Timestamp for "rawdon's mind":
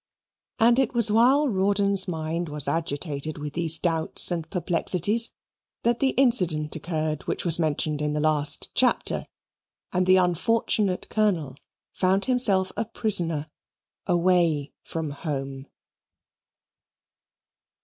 1.47-2.49